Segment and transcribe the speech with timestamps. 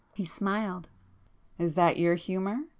[0.15, 0.89] He smiled.
[1.59, 2.61] "Is that your humour?"